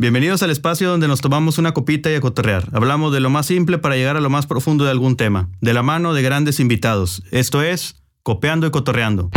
[0.00, 2.70] Bienvenidos al espacio donde nos tomamos una copita y a cotorrear.
[2.72, 5.74] Hablamos de lo más simple para llegar a lo más profundo de algún tema, de
[5.74, 7.22] la mano de grandes invitados.
[7.32, 9.28] Esto es Copeando y Cotorreando.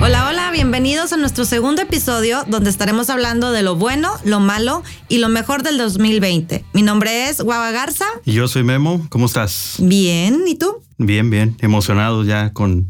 [0.00, 4.82] Hola, hola, bienvenidos a nuestro segundo episodio donde estaremos hablando de lo bueno, lo malo
[5.08, 6.64] y lo mejor del 2020.
[6.72, 8.06] Mi nombre es Guava Garza.
[8.24, 9.06] Y yo soy Memo.
[9.08, 9.76] ¿Cómo estás?
[9.78, 10.82] Bien, ¿y tú?
[11.06, 11.56] Bien, bien.
[11.60, 12.86] Emocionado ya con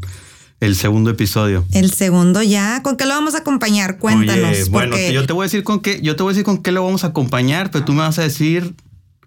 [0.59, 1.65] el segundo episodio.
[1.71, 2.81] El segundo ya.
[2.83, 3.97] ¿Con qué lo vamos a acompañar?
[3.97, 4.51] Cuéntanos.
[4.51, 6.45] Oye, bueno, porque- yo te voy a decir con qué, yo te voy a decir
[6.45, 8.73] con qué lo vamos a acompañar, pero tú me vas a decir.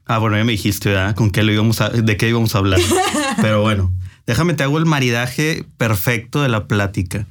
[0.06, 1.14] Ah, bueno, ya me dijiste, ¿verdad?
[1.16, 2.80] Con qué lo íbamos a, de qué íbamos a hablar.
[3.42, 3.92] pero bueno,
[4.26, 7.26] déjame te hago el maridaje perfecto de la plática.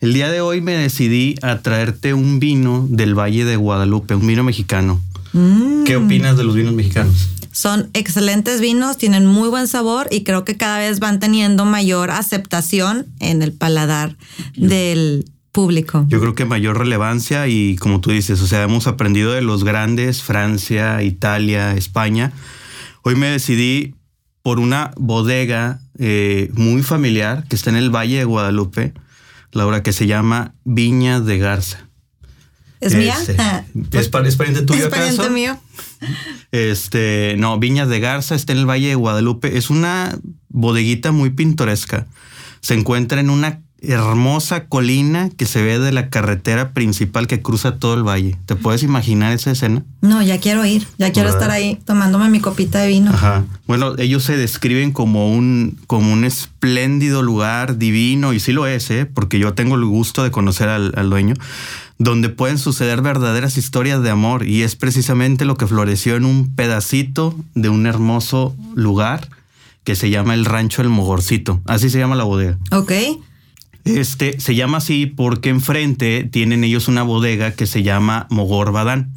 [0.00, 4.26] El día de hoy me decidí a traerte un vino del Valle de Guadalupe, un
[4.26, 5.00] vino mexicano.
[5.34, 7.28] Mm, ¿Qué opinas de los vinos mexicanos?
[7.54, 12.10] Son excelentes vinos, tienen muy buen sabor y creo que cada vez van teniendo mayor
[12.10, 14.16] aceptación en el paladar
[14.56, 16.04] del público.
[16.08, 19.62] Yo creo que mayor relevancia y como tú dices, o sea, hemos aprendido de los
[19.62, 22.32] grandes, Francia, Italia, España.
[23.02, 23.94] Hoy me decidí
[24.42, 28.94] por una bodega eh, muy familiar que está en el Valle de Guadalupe,
[29.52, 31.86] Laura, que se llama Viña de Garza.
[32.80, 33.14] ¿Es mía?
[33.16, 33.36] Este,
[33.98, 35.30] ¿Es, pa- es pariente tuyo ¿Es pariente acaso?
[35.32, 35.56] mío?
[36.52, 39.56] Este, no, Viñas de Garza está en el Valle de Guadalupe.
[39.56, 42.06] Es una bodeguita muy pintoresca.
[42.60, 47.76] Se encuentra en una hermosa colina que se ve de la carretera principal que cruza
[47.76, 48.36] todo el valle.
[48.46, 49.82] ¿Te puedes imaginar esa escena?
[50.00, 51.42] No, ya quiero ir, ya quiero ¿Verdad?
[51.42, 53.10] estar ahí tomándome mi copita de vino.
[53.10, 53.44] Ajá.
[53.66, 58.90] Bueno, ellos se describen como un, como un espléndido lugar divino, y sí lo es,
[58.90, 59.06] ¿eh?
[59.06, 61.34] porque yo tengo el gusto de conocer al, al dueño,
[61.98, 66.54] donde pueden suceder verdaderas historias de amor, y es precisamente lo que floreció en un
[66.54, 69.28] pedacito de un hermoso lugar
[69.84, 71.60] que se llama el Rancho El Mogorcito.
[71.66, 72.58] Así se llama la bodega.
[72.72, 72.92] Ok.
[73.84, 79.12] Este se llama así porque enfrente tienen ellos una bodega que se llama Mogor Badán.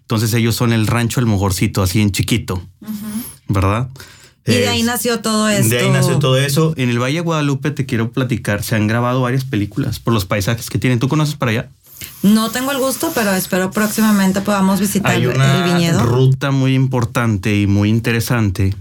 [0.00, 2.62] Entonces ellos son el rancho El Mogorcito, así en chiquito,
[3.48, 3.88] ¿verdad?
[4.46, 5.68] Y de ahí nació todo esto.
[5.68, 6.72] de ahí nació todo eso.
[6.76, 10.24] En el Valle de Guadalupe te quiero platicar, se han grabado varias películas por los
[10.24, 11.00] paisajes que tienen.
[11.00, 11.68] ¿Tú conoces para allá?
[12.22, 16.02] No tengo el gusto, pero espero próximamente podamos visitar Hay el una viñedo.
[16.02, 18.74] ruta muy importante y muy interesante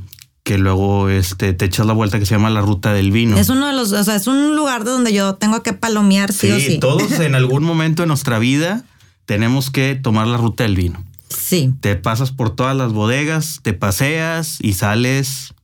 [0.43, 3.35] que luego este, te echas la vuelta que se llama la Ruta del Vino.
[3.35, 6.31] Es uno de los, o sea, es un lugar de donde yo tengo que palomear
[6.31, 6.77] sí, o sí.
[6.79, 8.83] todos en algún momento de nuestra vida
[9.25, 11.03] tenemos que tomar la Ruta del Vino.
[11.29, 11.73] Sí.
[11.81, 15.54] Te pasas por todas las bodegas, te paseas y sales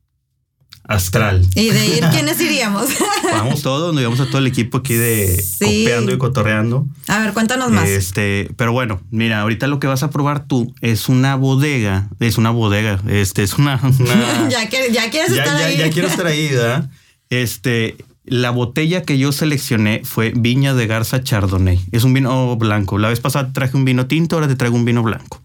[0.84, 1.46] astral.
[1.56, 2.90] Y de ir, ¿quiénes iríamos?
[3.32, 5.88] Vamos todos, nos llevamos a todo el equipo aquí de Sí.
[5.88, 6.88] y cotorreando.
[7.08, 7.88] A ver, cuéntanos más.
[7.88, 12.38] Este, pero bueno, mira, ahorita lo que vas a probar tú es una bodega, es
[12.38, 15.78] una bodega, este, es una, una- ya, que, ya quieres ya, estar ya- ahí.
[15.78, 16.90] ya quiero estar ahí, ¿verdad?
[17.30, 21.80] Este, la botella que yo seleccioné fue Viña de Garza Chardonnay.
[21.92, 22.98] Es un vino blanco.
[22.98, 25.42] La vez pasada traje un vino tinto, ahora te traigo un vino blanco.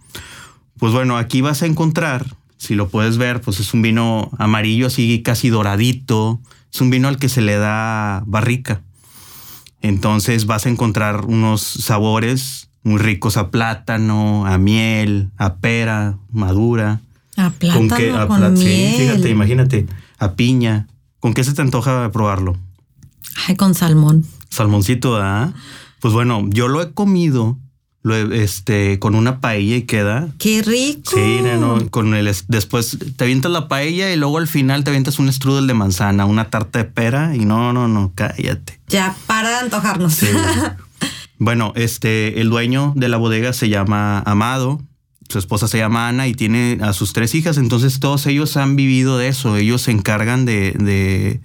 [0.79, 2.27] Pues bueno, aquí vas a encontrar,
[2.59, 6.41] si lo puedes ver, pues es un vino amarillo así casi doradito.
[6.73, 8.83] Es un vino al que se le da barrica.
[9.81, 17.01] Entonces vas a encontrar unos sabores muy ricos a plátano, a miel, a pera madura.
[17.37, 18.13] A plátano con, qué?
[18.13, 18.57] A miel.
[18.57, 19.87] Sí, fíjate, imagínate.
[20.19, 20.87] A piña.
[21.21, 22.57] ¿Con qué se te antoja probarlo?
[23.47, 24.25] Ay, con salmón.
[24.49, 25.53] Salmoncito, ¿ah?
[26.01, 27.59] Pues bueno, yo lo he comido
[28.07, 30.29] lo este, con una paella y queda.
[30.39, 31.11] Qué rico.
[31.15, 34.91] Sí, no, con el es- después te avientas la paella y luego al final te
[34.91, 38.79] avientas un strudel de manzana, una tarta de pera y no, no, no, cállate.
[38.89, 40.15] Ya para de antojarnos.
[40.15, 40.29] Sí.
[41.39, 44.81] bueno, este, el dueño de la bodega se llama Amado,
[45.29, 48.77] su esposa se llama Ana y tiene a sus tres hijas, entonces todos ellos han
[48.77, 51.41] vivido de eso, ellos se encargan de, de,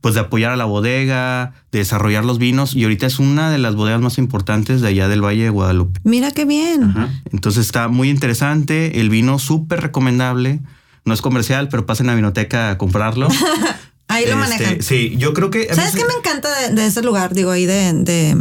[0.00, 3.58] pues de apoyar a la bodega, de desarrollar los vinos y ahorita es una de
[3.58, 6.00] las bodegas más importantes de allá del Valle de Guadalupe.
[6.04, 6.94] Mira qué bien.
[7.32, 10.60] Entonces está muy interesante, el vino súper recomendable,
[11.04, 13.28] no es comercial, pero pasen a Vinoteca a comprarlo.
[14.08, 14.82] Ahí lo Este, manejan.
[14.82, 15.68] Sí, yo creo que...
[15.74, 17.34] ¿Sabes qué me encanta de, de ese lugar?
[17.34, 18.40] Digo, ahí de, de,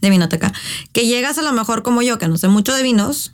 [0.00, 0.52] de Vinoteca.
[0.92, 3.32] Que llegas a lo mejor como yo, que no sé mucho de vinos,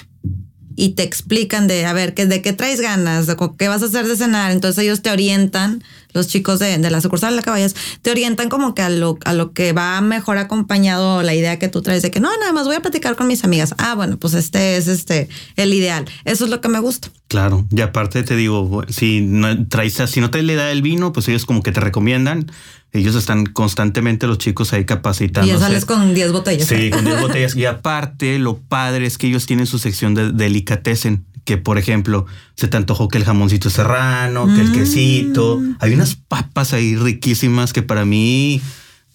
[0.76, 3.86] y te explican de, a ver, ¿qué, de qué traes ganas, de qué vas a
[3.86, 4.52] hacer de cenar.
[4.52, 5.82] Entonces ellos te orientan,
[6.12, 9.18] los chicos de, de la sucursal de la caballas, te orientan como que a lo,
[9.24, 12.52] a lo que va mejor acompañado la idea que tú traes de que no, nada
[12.52, 13.74] más voy a platicar con mis amigas.
[13.78, 16.06] Ah, bueno, pues este es este el ideal.
[16.24, 17.08] Eso es lo que me gusta.
[17.28, 21.12] Claro, y aparte te digo, si no traes, si no te le da el vino,
[21.12, 22.50] pues ellos como que te recomiendan.
[22.92, 25.52] Ellos están constantemente los chicos ahí Y capacitándose.
[25.54, 26.66] ya sales con 10 botellas.
[26.66, 27.54] Sí, con 10 botellas.
[27.56, 32.26] Y aparte, lo padre es que ellos tienen su sección de delicatessen, que, por ejemplo,
[32.56, 34.74] se te antojó que el jamoncito serrano, que el Mm.
[34.74, 35.60] quesito.
[35.78, 38.60] Hay unas papas ahí riquísimas que para mí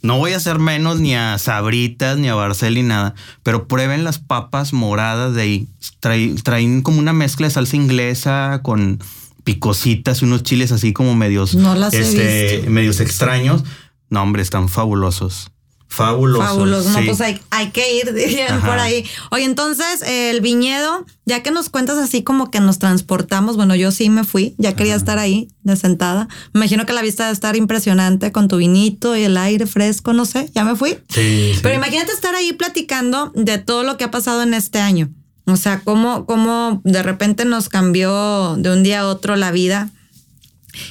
[0.01, 3.13] no voy a hacer menos ni a Sabritas ni a Barcel ni nada,
[3.43, 5.67] pero prueben las papas moradas de ahí.
[5.99, 8.99] Traen, traen como una mezcla de salsa inglesa con
[9.45, 13.63] picositas y unos chiles así como medios, No las este, medios extraños.
[14.09, 15.51] No, hombre, están fabulosos.
[15.87, 16.47] Fabulosos.
[16.47, 16.89] Fabuloso.
[16.89, 17.05] No, sí.
[17.05, 19.05] pues hay, hay que ir, dirían por ahí.
[19.31, 23.91] Oye, entonces, el viñedo, ya que nos cuentas así como que nos transportamos, bueno, yo
[23.91, 26.27] sí me fui, ya quería estar ahí, de sentada.
[26.53, 30.11] Me imagino que la vista de estar impresionante con tu vinito y el aire fresco,
[30.11, 30.97] no sé, ya me fui.
[31.09, 31.59] Sí, sí.
[31.61, 35.11] Pero imagínate estar ahí platicando de todo lo que ha pasado en este año.
[35.47, 39.89] O sea, cómo, cómo de repente nos cambió de un día a otro la vida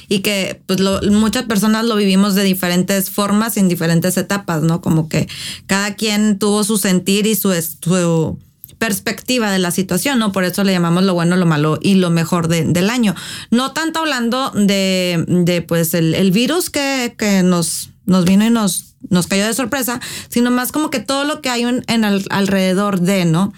[0.07, 4.81] y que pues lo- muchas personas lo vivimos de diferentes formas en diferentes etapas, ¿no?
[4.81, 5.27] Como que
[5.67, 8.39] cada quien tuvo su sentir y su, su
[8.79, 10.31] perspectiva de la situación, ¿no?
[10.31, 13.13] Por eso le llamamos lo bueno, lo malo y lo mejor de- del año.
[13.51, 18.95] No tanto hablando de, de, pues el, virus que, que nos, nos vino y nos,
[19.09, 19.99] nos cayó de sorpresa,
[20.29, 23.53] sino más como que todo lo que hay en, en al- alrededor de, ¿no?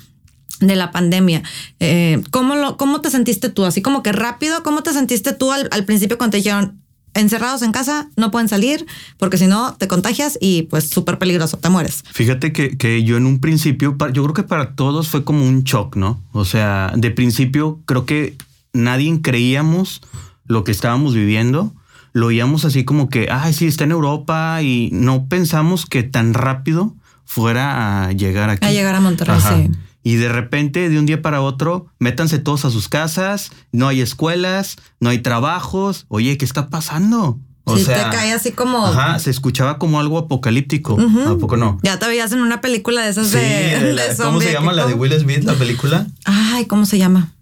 [0.60, 1.44] De la pandemia.
[1.80, 3.66] Eh, ¿cómo, lo, ¿Cómo te sentiste tú?
[3.66, 6.82] Así como que rápido, ¿cómo te sentiste tú al, al principio cuando te dijeron
[7.14, 8.86] encerrados en casa, no pueden salir,
[9.18, 12.04] porque si no te contagias y pues súper peligroso, te mueres?
[12.12, 15.64] Fíjate que, que yo en un principio, yo creo que para todos fue como un
[15.64, 16.22] shock, ¿no?
[16.32, 18.36] O sea, de principio creo que
[18.74, 20.02] nadie creíamos
[20.46, 21.74] lo que estábamos viviendo.
[22.14, 26.34] Lo oíamos así como que, ay, sí, está en Europa y no pensamos que tan
[26.34, 26.96] rápido
[27.26, 28.66] fuera a llegar aquí.
[28.66, 29.58] A llegar a Monterrey, Ajá.
[29.58, 29.72] sí.
[30.08, 34.00] Y de repente, de un día para otro, métanse todos a sus casas, no hay
[34.00, 36.06] escuelas, no hay trabajos.
[36.08, 37.40] Oye, ¿qué está pasando?
[37.76, 40.98] Sí, te cae así como- Ajá, se escuchaba como algo apocalíptico.
[41.28, 41.78] ¿A poco no?
[41.84, 44.54] Ya te veías en una película de esas Sí, de, de la- de ¿cómo se
[44.54, 46.08] llama la de Will Smith, la película?
[46.24, 47.34] Ay, ¿cómo se llama?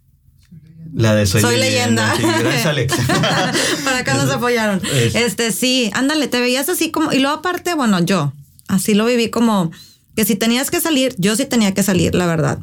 [0.92, 2.16] La de Soy, Soy leyenda.
[2.16, 2.96] Sí, gracias, Alex.
[3.84, 4.82] Para acá nos apoyaron.
[4.92, 8.34] Es- Este, sí, ándale, te veías así como, y luego aparte, bueno, yo
[8.68, 9.70] así lo viví como
[10.16, 12.60] que si tenías que salir, yo sí tenía que salir, la verdad.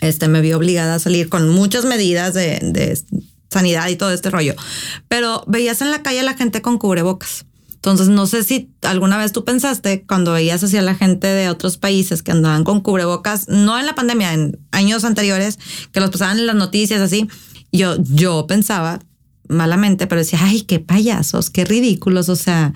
[0.00, 2.98] Este, me vi obligada a salir con muchas medidas de,
[3.50, 4.54] sanidad y todo este rollo.
[5.08, 7.46] Pero veías en la calle a la gente con cubrebocas.
[7.74, 11.78] Entonces, no sé si alguna vez tú pensaste cuando veías hacia la gente de otros
[11.78, 15.58] países que andaban con cubrebocas, no en la pandemia, en años anteriores,
[15.92, 17.28] que los pasaban en las noticias así.
[17.72, 18.98] Yo, yo pensaba
[19.48, 22.28] malamente, pero decía, ay, qué payasos, qué ridículos.
[22.28, 22.72] O sea,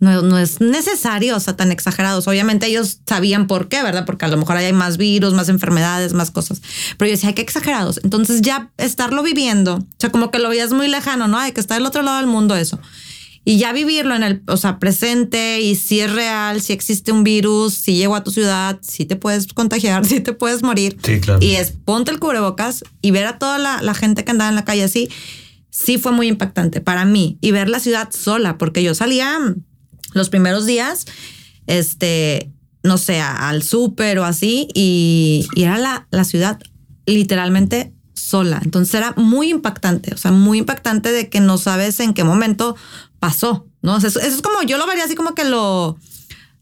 [0.00, 2.28] no, no es necesario, o sea, tan exagerados.
[2.28, 4.04] Obviamente ellos sabían por qué, ¿verdad?
[4.04, 6.60] Porque a lo mejor hay más virus, más enfermedades, más cosas.
[6.96, 8.00] Pero yo decía, ay, qué exagerados.
[8.04, 11.38] Entonces ya estarlo viviendo, o sea, como que lo veías muy lejano, ¿no?
[11.38, 12.78] Hay que estar del otro lado del mundo eso.
[13.48, 17.22] Y ya vivirlo en el, o sea, presente y si es real, si existe un
[17.22, 20.98] virus, si llegó a tu ciudad, si te puedes contagiar, si te puedes morir.
[21.00, 21.38] Sí, claro.
[21.40, 24.56] Y es ponte el cubrebocas y ver a toda la, la gente que andaba en
[24.56, 25.08] la calle así,
[25.76, 27.38] sí fue muy impactante para mí.
[27.42, 29.38] Y ver la ciudad sola, porque yo salía
[30.14, 31.04] los primeros días,
[31.66, 32.50] este,
[32.82, 36.58] no sé, al súper o así, y, era la, la ciudad
[37.04, 38.60] literalmente sola.
[38.64, 42.74] Entonces era muy impactante, o sea, muy impactante de que no sabes en qué momento
[43.18, 43.96] pasó, ¿no?
[43.96, 45.98] O eso es como, yo lo vería así como que lo,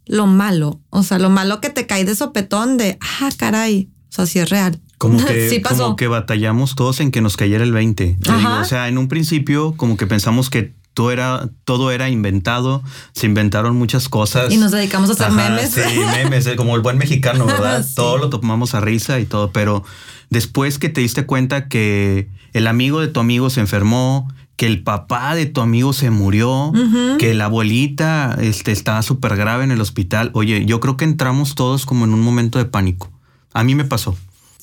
[0.07, 4.13] lo malo, o sea, lo malo que te cae de sopetón de, ah, caray, o
[4.13, 4.81] sea, sí es real.
[4.99, 8.19] Como que, sí como que batallamos todos en que nos cayera el 20.
[8.21, 8.39] Te Ajá.
[8.39, 12.83] digo, o sea, en un principio como que pensamos que todo era, todo era inventado,
[13.13, 14.53] se inventaron muchas cosas.
[14.53, 15.71] Y nos dedicamos a hacer Ajá, memes.
[15.73, 17.85] Sí, memes, eh, como el buen mexicano, ¿verdad?
[17.87, 17.95] Sí.
[17.97, 19.85] Todo lo tomamos a risa y todo, pero
[20.31, 24.85] después que te diste cuenta que el amigo de tu amigo se enfermó, que el
[24.85, 26.73] papá de tu amigo se murió,
[27.19, 31.57] que la abuelita este, estaba súper grave en el hospital, oye, yo creo que entramos
[31.57, 33.11] todos como en un momento de pánico.
[33.53, 34.17] A mí me pasó.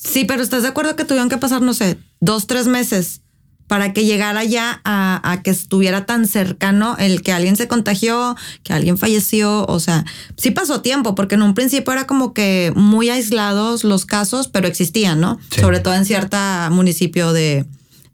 [0.04, 3.22] Sí, pero ¿estás de acuerdo que tuvieron que pasar, no sé, dos, tres meses
[3.68, 8.36] para que llegara ya a, a que estuviera tan cercano el que alguien se contagió,
[8.64, 9.66] que alguien falleció?
[9.68, 10.04] O sea,
[10.38, 14.68] sí pasó tiempo, porque en un principio era como que muy aislados los casos, pero
[14.68, 15.40] existían, ¿no?
[15.52, 15.62] Sí.
[15.62, 17.66] Sobre todo en cierta municipio de,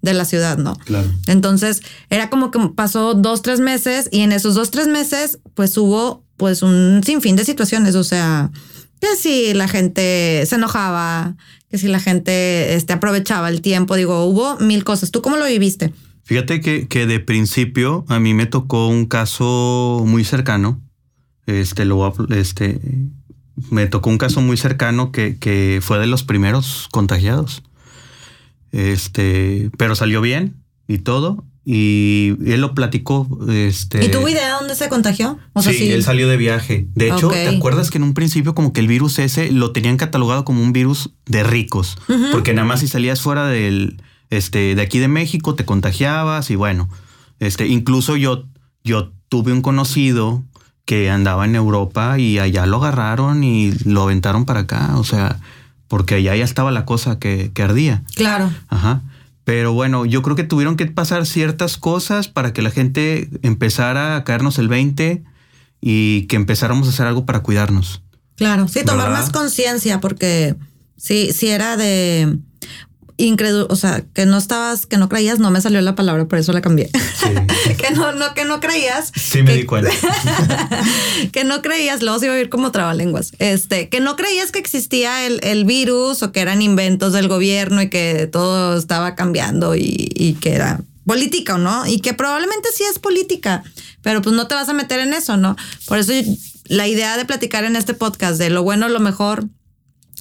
[0.02, 0.76] de la ciudad, ¿no?
[0.76, 1.10] Claro.
[1.26, 5.78] Entonces, era como que pasó dos, tres meses y en esos dos, tres meses, pues
[5.78, 8.52] hubo pues un sinfín de situaciones, o sea,
[9.00, 11.36] que si la gente se enojaba,
[11.70, 15.12] que si la gente este, aprovechaba el tiempo, digo, hubo mil cosas.
[15.12, 15.94] ¿Tú cómo lo viviste?
[16.24, 20.82] Fíjate que, que de principio a mí me tocó un caso muy cercano.
[21.46, 22.82] Este, lo este,
[23.72, 27.64] me tocó un caso muy cercano que, que fue de los primeros contagiados.
[28.72, 30.56] Este, pero salió bien
[30.88, 31.46] y todo.
[31.70, 33.28] Y él lo platicó.
[33.50, 35.38] Este, ¿Y tuvo idea dónde se contagió?
[35.52, 36.88] O sea, sí, él salió de viaje.
[36.96, 37.28] De hecho.
[37.28, 40.62] ¿te acuerdas que en un principio como que el virus ese lo tenían catalogado como
[40.62, 41.98] un virus de ricos?
[42.32, 46.56] Porque nada más si salías fuera del, este, de aquí de México, te contagiabas y
[46.56, 46.88] bueno,
[47.40, 48.46] este, incluso yo,
[48.86, 50.46] yo tuve un conocido
[50.86, 55.42] que andaba en Europa y allá lo agarraron y lo aventaron para acá, o sea,
[55.90, 58.04] porque allá ya estaba la cosa que, que ardía.
[58.16, 58.50] Claro.
[58.70, 59.02] Ajá.
[59.48, 64.18] Pero bueno, yo creo que tuvieron que pasar ciertas cosas para que la gente empezara
[64.18, 65.24] a caernos el 20
[65.80, 68.04] y que empezáramos a hacer algo para cuidarnos.
[68.36, 69.22] Claro, sí, tomar ¿Verdad?
[69.22, 70.58] más conciencia porque
[70.98, 72.40] sí, sí era de
[73.18, 76.38] incrédulo, o sea, que no estabas, que no creías, no me salió la palabra, por
[76.40, 76.90] eso la cambié.
[77.78, 79.12] que no, no, que no creías.
[79.16, 79.90] Sí me que- di cuenta.
[81.32, 84.60] que no creías, luego se iba a ir como trabalenguas, este, que no creías que
[84.60, 89.76] existía el, el virus o que eran inventos del gobierno y que todo estaba cambiando
[89.76, 91.88] y, y que era política, ¿o ¿no?
[91.88, 93.64] Y que probablemente sí es política,
[94.02, 95.56] pero pues no te vas a meter en eso, ¿no?
[95.86, 96.12] Por eso
[96.66, 99.46] la idea de platicar en este podcast de lo bueno, lo mejor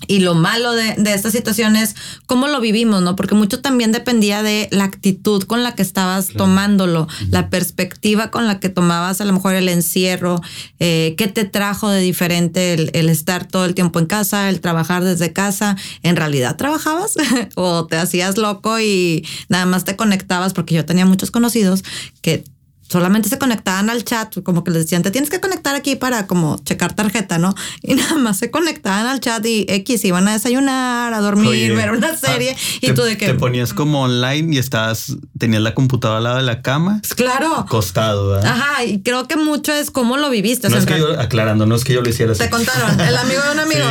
[0.08, 3.16] y lo malo de, de esta situación es cómo lo vivimos, ¿no?
[3.16, 8.46] Porque mucho también dependía de la actitud con la que estabas tomándolo, la perspectiva con
[8.46, 10.40] la que tomabas a lo mejor el encierro,
[10.80, 14.60] eh, qué te trajo de diferente el, el estar todo el tiempo en casa, el
[14.60, 15.76] trabajar desde casa.
[16.02, 17.14] ¿En realidad trabajabas
[17.54, 20.52] o te hacías loco y nada más te conectabas?
[20.52, 21.84] Porque yo tenía muchos conocidos
[22.20, 22.44] que
[22.88, 26.26] solamente se conectaban al chat, como que les decían, te tienes que conectar aquí para
[26.26, 27.54] como checar tarjeta, ¿no?
[27.82, 31.70] Y nada más se conectaban al chat y X iban a desayunar, a dormir, Oye,
[31.74, 33.26] ver una serie ah, y te, tú de que...
[33.26, 37.56] Te ponías como online y estabas, tenías la computadora al lado de la cama, Claro.
[37.56, 38.46] acostado, ¿verdad?
[38.52, 40.66] Ajá, y creo que mucho es cómo lo viviste.
[40.68, 42.42] o No sea, es que yo, aclarando, no es que yo lo hiciera así.
[42.42, 43.84] Te contaron, el amigo de un amigo.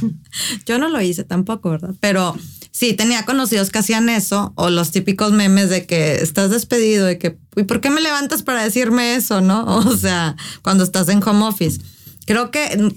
[0.00, 0.06] Sí,
[0.66, 1.90] Yo no lo hice tampoco, ¿verdad?
[2.00, 2.36] Pero
[2.70, 7.18] sí, tenía conocidos que hacían eso, o los típicos memes de que estás despedido, de
[7.18, 9.64] que, ¿y por qué me levantas para decirme eso, no?
[9.86, 11.80] O sea, cuando estás en home office.
[12.26, 12.92] Creo que,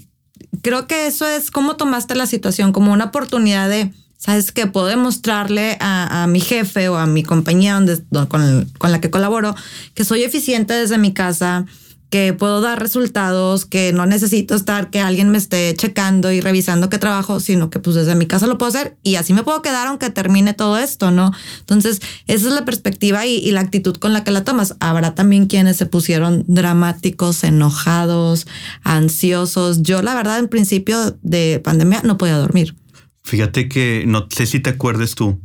[0.62, 4.66] creo que eso es cómo tomaste la situación, como una oportunidad de, ¿sabes qué?
[4.66, 9.10] Puedo demostrarle a, mi jefe o a mi compañía donde, don- con, con la que
[9.10, 9.54] colaboro
[9.94, 11.66] que soy eficiente desde mi casa,
[12.14, 16.88] que puedo dar resultados, que no necesito estar, que alguien me esté checando y revisando
[16.88, 19.62] qué trabajo, sino que pues desde mi casa lo puedo hacer y así me puedo
[19.62, 21.32] quedar aunque termine todo esto, ¿no?
[21.58, 24.76] Entonces, esa es la perspectiva y, y la actitud con la que la tomas.
[24.78, 28.46] Habrá también quienes se pusieron dramáticos, enojados,
[28.84, 29.82] ansiosos.
[29.82, 32.76] Yo, la verdad, en principio de pandemia no podía dormir.
[33.24, 35.40] Fíjate que no sé si te acuerdes tú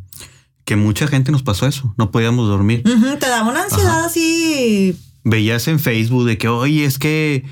[0.65, 2.83] que mucha gente nos pasó eso, no podíamos dormir.
[2.83, 4.95] Te daba una ansiedad así.
[5.23, 7.43] Veías en Facebook de que, oye, es que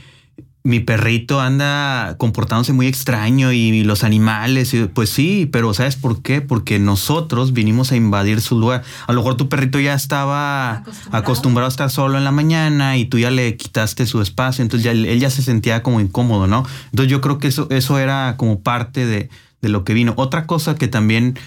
[0.63, 6.21] mi perrito anda comportándose muy extraño y los animales, y pues sí, pero ¿sabes por
[6.21, 6.41] qué?
[6.41, 8.83] Porque nosotros vinimos a invadir su lugar.
[9.07, 11.17] A lo mejor tu perrito ya estaba Acostumbrado.
[11.23, 14.83] acostumbrado, a estar solo en la mañana y tú ya le quitaste su espacio, entonces
[14.83, 16.65] ya él ya se sentía como incómodo, ¿no?
[16.91, 19.29] Entonces yo creo que eso, eso era como parte de,
[19.61, 20.15] de lo que vino.
[20.17, 21.39] Otra cosa que también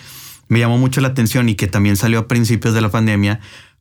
[0.48, 3.40] me llamó mucho la atención y que también salió a principios de la pandemia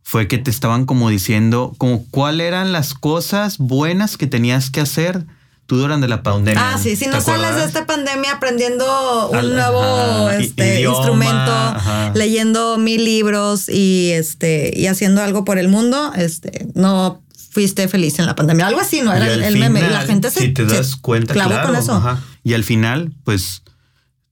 [0.09, 4.81] fue que te estaban como diciendo como cuáles eran las cosas buenas que tenías que
[4.81, 5.27] hacer
[5.67, 6.71] tú durante la pandemia.
[6.73, 10.79] Ah, sí, si ¿Te no sales de esta pandemia aprendiendo un Al- nuevo ajá, este,
[10.79, 12.11] idioma, instrumento, ajá.
[12.15, 18.17] leyendo mil libros y este y haciendo algo por el mundo, este, no fuiste feliz
[18.17, 18.65] en la pandemia.
[18.65, 19.13] Algo así, ¿no?
[19.13, 19.79] Era el, meme.
[19.79, 21.93] Y la gente se, si te se das cuenta, claro, con eso.
[21.93, 22.19] ajá.
[22.43, 23.61] Y al final, pues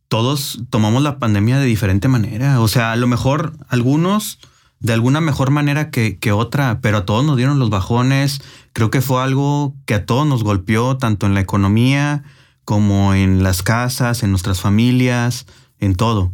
[0.08, 2.62] todos tomamos la pandemia de diferente manera.
[2.62, 4.40] O sea, a lo mejor algunos
[4.80, 8.42] de alguna mejor manera que, que otra, pero a todos nos dieron los bajones.
[8.74, 12.24] Creo que fue algo que a todos nos golpeó, tanto en la economía
[12.68, 15.46] como en las casas, en nuestras familias,
[15.80, 16.34] en todo.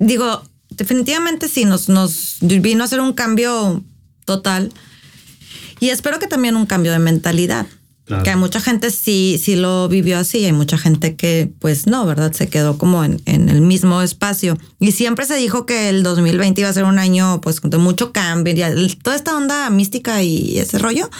[0.00, 3.84] Digo, definitivamente sí, nos, nos vino a hacer un cambio
[4.24, 4.72] total.
[5.78, 7.66] Y espero que también un cambio de mentalidad.
[8.22, 12.06] Que hay mucha gente sí, sí lo vivió así, hay mucha gente que pues no,
[12.06, 12.32] ¿verdad?
[12.32, 14.56] Se quedó como en, en el mismo espacio.
[14.78, 18.12] Y siempre se dijo que el 2020 iba a ser un año pues de mucho
[18.12, 21.10] cambio, y toda esta onda mística y ese rollo.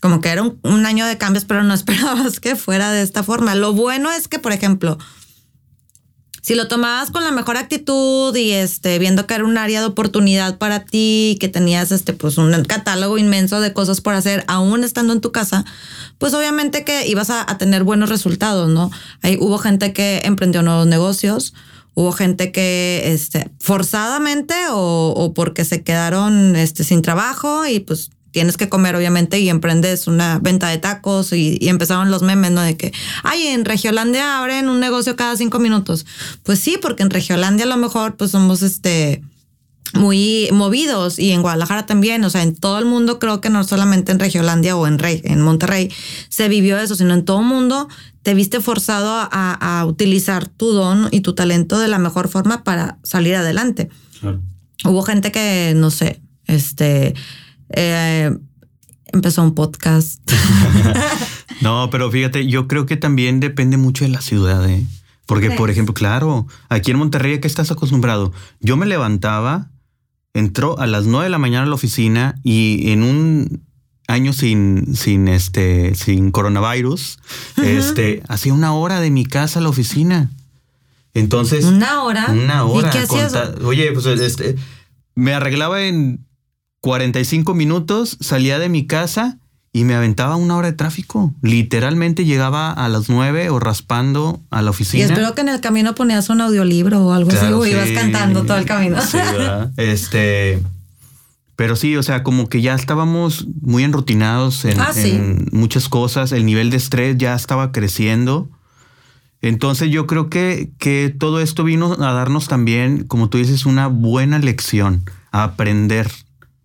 [0.00, 3.22] Como que era un, un año de cambios, pero no esperabas que fuera de esta
[3.22, 3.54] forma.
[3.54, 4.98] Lo bueno es que, por ejemplo,
[6.42, 9.86] si lo tomabas con la mejor actitud y este viendo que era un área de
[9.86, 14.82] oportunidad para ti, que tenías este pues un catálogo inmenso de cosas por hacer aún
[14.82, 15.64] estando en tu casa,
[16.18, 18.90] pues obviamente que ibas a, tener buenos resultados, ¿no?
[19.22, 21.54] Ahí hubo gente que emprendió nuevos negocios,
[21.94, 28.10] hubo gente que este forzadamente o, o porque se quedaron este sin trabajo y pues
[28.32, 32.50] tienes que comer, obviamente, y emprendes una venta de tacos y, y empezaron los memes,
[32.50, 32.62] ¿no?
[32.62, 36.04] De que, ay, en Regiolandia abren un negocio cada cinco minutos.
[36.42, 39.22] Pues sí, porque en Regiolandia a lo mejor pues somos este
[39.94, 43.62] muy movidos y en Guadalajara también, o sea, en todo el mundo creo que no
[43.62, 45.92] solamente en Regiolandia o en Rey, en Monterrey
[46.30, 47.88] se vivió eso, sino en todo el mundo
[48.22, 49.28] te viste forzado a,
[49.80, 53.90] a utilizar tu don y tu talento de la mejor forma para salir adelante.
[54.84, 57.14] Hubo gente que, no sé, este,
[57.72, 58.36] eh,
[59.06, 60.20] empezó un podcast.
[61.60, 64.86] no, pero fíjate, yo creo que también depende mucho de la ciudad, ¿eh?
[65.26, 68.32] Porque, por ejemplo, claro, aquí en Monterrey, ¿qué estás acostumbrado?
[68.60, 69.70] Yo me levantaba,
[70.34, 73.62] entró a las nueve de la mañana a la oficina y en un
[74.08, 77.18] año sin, sin este, sin coronavirus,
[77.56, 80.30] este, hacía una hora de mi casa a la oficina.
[81.14, 81.64] Entonces.
[81.64, 82.26] Una hora.
[82.30, 82.88] Una hora.
[82.88, 83.34] ¿Y qué hacías?
[83.64, 84.56] Oye, pues este,
[85.14, 86.26] me arreglaba en
[86.82, 89.38] 45 minutos, salía de mi casa
[89.72, 91.32] y me aventaba una hora de tráfico.
[91.40, 95.00] Literalmente llegaba a las nueve o raspando a la oficina.
[95.00, 98.42] Y espero que en el camino ponías un audiolibro o algo así, o ibas cantando
[98.42, 99.00] todo el camino.
[99.00, 99.16] Sí,
[99.78, 100.60] este.
[101.54, 105.12] Pero sí, o sea, como que ya estábamos muy enrutinados en, Ah, sí.
[105.12, 106.32] en muchas cosas.
[106.32, 108.50] El nivel de estrés ya estaba creciendo.
[109.40, 113.86] Entonces yo creo que, que todo esto vino a darnos también, como tú dices, una
[113.86, 116.10] buena lección, a aprender.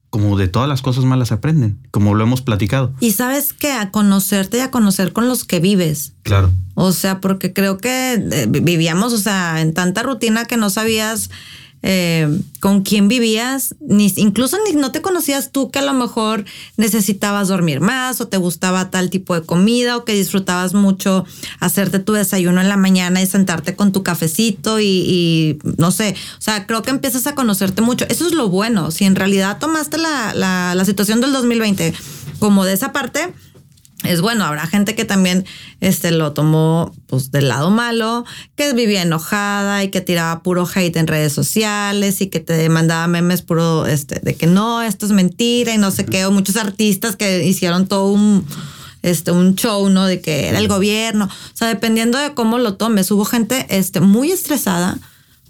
[0.09, 2.93] Como de todas las cosas malas aprenden, como lo hemos platicado.
[2.99, 6.13] Y sabes que a conocerte y a conocer con los que vives.
[6.23, 6.51] Claro.
[6.75, 11.29] O sea, porque creo que eh, vivíamos, o sea, en tanta rutina que no sabías
[11.83, 12.27] eh,
[12.59, 16.43] con quién vivías, ni incluso ni no te conocías tú que a lo mejor
[16.75, 21.25] necesitabas dormir más o te gustaba tal tipo de comida o que disfrutabas mucho
[21.59, 26.41] hacerte tu desayuno en la mañana y sentarte con tu cafecito y, no sé, o
[26.41, 28.05] sea, creo que empiezas a conocerte mucho.
[28.09, 28.91] Eso es lo bueno.
[28.91, 31.93] Si en realidad tomaste la, la situación del 2020
[32.39, 33.33] como de esa parte,
[34.03, 35.45] es bueno, habrá gente que también
[35.81, 38.25] este, lo tomó pues, del lado malo,
[38.55, 43.07] que vivía enojada y que tiraba puro hate en redes sociales y que te mandaba
[43.07, 46.57] memes puro este, de que no, esto es mentira y no sé qué, o muchos
[46.57, 48.45] artistas que hicieron todo un,
[49.01, 50.05] este, un show, ¿no?
[50.05, 51.25] De que era el gobierno.
[51.25, 54.99] O sea, dependiendo de cómo lo tomes, hubo gente este, muy estresada,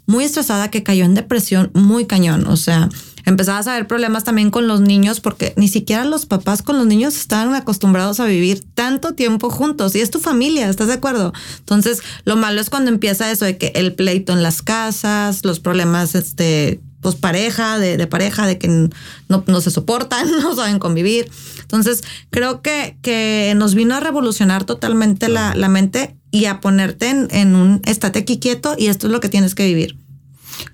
[0.06, 2.46] muy estresada que cayó en depresión muy cañón.
[2.46, 2.88] O sea,
[3.28, 6.86] empezabas a ver problemas también con los niños porque ni siquiera los papás con los
[6.86, 11.32] niños estaban acostumbrados a vivir tanto tiempo juntos y es tu familia, ¿estás de acuerdo?
[11.58, 15.60] Entonces, lo malo es cuando empieza eso de que el pleito en las casas, los
[15.60, 20.78] problemas, este, pues pareja, de, de pareja, de que no, no, se soportan, no saben
[20.78, 21.30] convivir.
[21.60, 27.08] Entonces, creo que, que nos vino a revolucionar totalmente la, la mente y a ponerte
[27.08, 29.96] en, en un estate aquí quieto y esto es lo que tienes que vivir.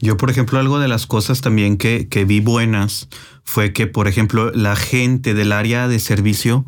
[0.00, 3.08] Yo, por ejemplo, algo de las cosas también que, que vi buenas
[3.44, 6.64] fue que, por ejemplo, la gente del área de servicio,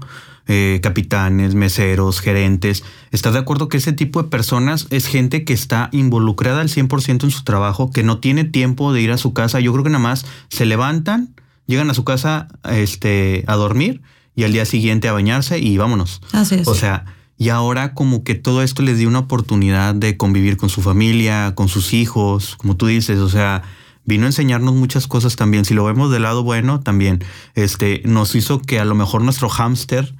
[0.49, 5.53] eh, capitanes, meseros, gerentes, ¿estás de acuerdo que ese tipo de personas es gente que
[5.53, 9.33] está involucrada al 100% en su trabajo, que no tiene tiempo de ir a su
[9.33, 9.59] casa?
[9.59, 11.35] Yo creo que nada más se levantan,
[11.67, 14.03] llegan a su casa este, a dormir
[14.37, 16.21] y al día siguiente a bañarse y vámonos.
[16.33, 16.69] Así es.
[16.69, 17.07] O sea,
[17.39, 21.55] y ahora como que todo esto les dio una oportunidad de convivir con su familia,
[21.55, 23.63] con sus hijos, como tú dices, o sea,
[24.05, 25.65] vino a enseñarnos muchas cosas también.
[25.65, 27.23] Si lo vemos del lado bueno, también
[27.55, 30.15] este, nos hizo que a lo mejor nuestro hámster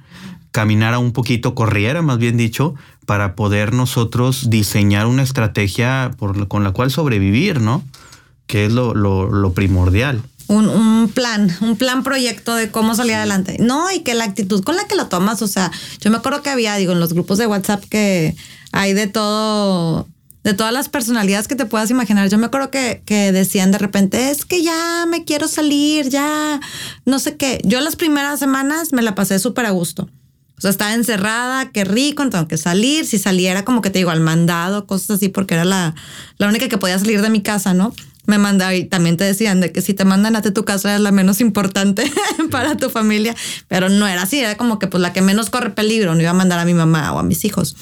[0.51, 2.75] caminara un poquito, corriera más bien dicho,
[3.05, 7.83] para poder nosotros diseñar una estrategia por, con la cual sobrevivir, ¿no?
[8.45, 10.21] Que es lo, lo, lo primordial.
[10.47, 13.57] Un, un, plan, un plan proyecto de cómo salir adelante.
[13.59, 16.41] No, y que la actitud con la que lo tomas, o sea, yo me acuerdo
[16.41, 18.35] que había, digo, en los grupos de WhatsApp que
[18.71, 20.07] hay de todo,
[20.43, 22.29] de todas las personalidades que te puedas imaginar.
[22.29, 26.61] Yo me acuerdo que, que decían de repente, es que ya me quiero salir, ya
[27.05, 27.59] no sé qué.
[27.65, 30.09] Yo las primeras semanas me la pasé súper a gusto.
[30.57, 33.05] O sea, estaba encerrada, qué rico, no tengo que salir.
[33.05, 35.93] Si saliera, como que te digo, al mandado, cosas así, porque era la,
[36.37, 37.93] la única que podía salir de mi casa, ¿no?
[38.27, 41.01] Me mandaba y también te decían de que si te mandan a tu casa es
[41.01, 42.11] la menos importante
[42.51, 43.35] para tu familia,
[43.67, 46.29] pero no era así, era como que pues la que menos corre peligro, no iba
[46.29, 47.75] a mandar a mi mamá o a mis hijos.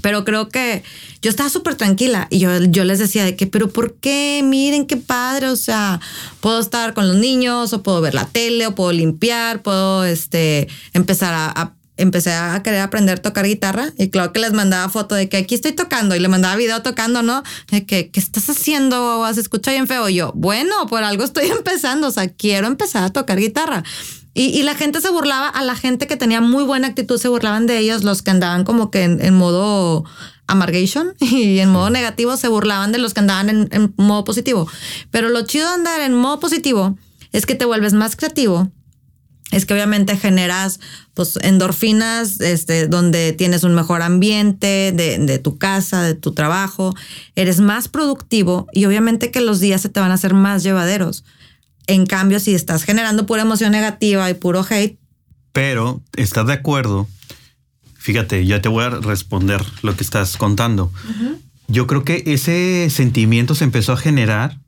[0.00, 0.82] Pero creo que
[1.20, 4.42] yo estaba súper tranquila y yo, yo les decía de que, pero ¿por qué?
[4.42, 6.00] Miren qué padre, o sea,
[6.40, 10.68] puedo estar con los niños o puedo ver la tele o puedo limpiar, puedo este,
[10.94, 14.88] empezar a, a empecé a querer aprender a tocar guitarra y claro que les mandaba
[14.88, 17.42] foto de que aquí estoy tocando y le mandaba video tocando, ¿no?
[17.70, 19.24] De que, ¿qué estás haciendo?
[19.32, 20.08] Se escucha bien feo.
[20.08, 23.82] Y yo, bueno, por algo estoy empezando, o sea, quiero empezar a tocar guitarra.
[24.34, 27.28] Y, y, la gente se burlaba, a la gente que tenía muy buena actitud se
[27.28, 30.04] burlaban de ellos, los que andaban como que en, en modo
[30.46, 34.66] amargation y en modo negativo se burlaban de los que andaban en, en modo positivo.
[35.10, 36.96] Pero lo chido de andar en modo positivo
[37.32, 38.70] es que te vuelves más creativo,
[39.52, 40.80] es que obviamente generas
[41.14, 46.96] pues endorfinas, este, donde tienes un mejor ambiente de, de, tu casa, de tu trabajo,
[47.36, 51.24] eres más productivo y obviamente que los días se te van a hacer más llevaderos.
[51.86, 54.98] En cambio, si estás generando pura emoción negativa y puro hate.
[55.52, 57.06] Pero, ¿estás de acuerdo?
[57.94, 60.84] Fíjate, ya te voy a responder lo que estás contando.
[60.84, 61.38] Uh -huh.
[61.68, 64.58] Yo creo que ese sentimiento se empezó a generar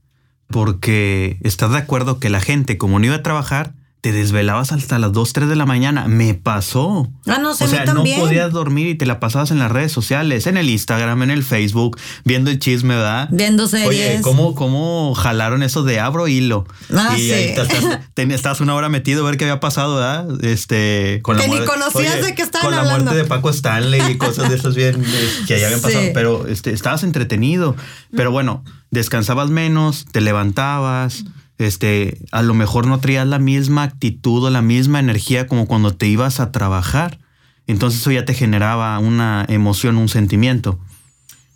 [0.48, 4.98] porque estás de acuerdo que la gente, como no iba a trabajar, te desvelabas hasta
[4.98, 6.06] las 2, 3 de la mañana.
[6.08, 7.08] Me pasó.
[7.26, 9.92] Ah, no sé, o sea, no podías dormir y te la pasabas en las redes
[9.92, 13.28] sociales, en el Instagram, en el Facebook, viendo el chisme, ¿verdad?
[13.32, 13.88] Viendo series.
[13.88, 16.66] Oye, ¿cómo, cómo jalaron eso de abro hilo?
[16.94, 17.32] Ah, y sí.
[17.32, 17.54] ahí
[18.34, 20.44] estás, una hora metido a ver qué había pasado, ¿verdad?
[20.44, 23.04] Este, con Que ni conocías de qué estaban Con la hablando.
[23.04, 25.86] muerte de Paco Stanley y cosas de esas bien eh, que ya habían Sí.
[25.86, 27.74] pasado, pero este, estabas entretenido.
[28.14, 31.24] Pero bueno, descansabas menos, te levantabas.
[31.58, 35.94] Este, a lo mejor no traías la misma actitud o la misma energía como cuando
[35.94, 37.18] te ibas a trabajar.
[37.66, 40.78] Entonces eso ya te generaba una emoción, un sentimiento.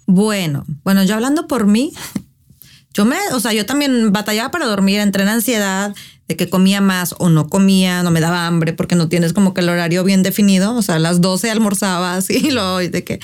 [0.07, 1.93] Bueno, bueno, yo hablando por mí,
[2.95, 5.95] yo me, o sea, yo también batallaba para dormir, entré en ansiedad
[6.29, 9.55] de que comía más o no comía, no me daba hambre porque no tienes como
[9.55, 13.21] que el horario bien definido, o sea, a las 12 almorzabas y luego de que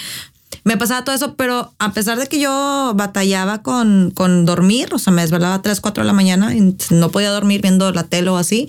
[0.63, 4.99] me pasaba todo eso, pero a pesar de que yo batallaba con, con dormir, o
[4.99, 8.05] sea, me desvelaba a 3, 4 de la mañana y no podía dormir viendo la
[8.05, 8.69] tele o así,